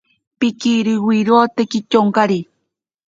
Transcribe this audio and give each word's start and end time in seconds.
Pikiriwirote 0.39 1.61
kityonkari. 1.71 2.39